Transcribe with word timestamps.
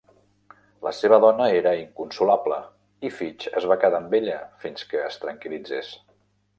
La 0.87 0.93
seva 0.99 1.19
dona 1.25 1.49
era 1.57 1.73
inconsolable 1.81 2.59
i 3.09 3.13
Fitch 3.21 3.47
es 3.63 3.71
va 3.73 3.81
quedar 3.85 4.03
amb 4.03 4.19
ella 4.23 4.43
fins 4.67 4.91
que 4.93 5.07
es 5.13 5.23
tranquil·litzés. 5.27 5.97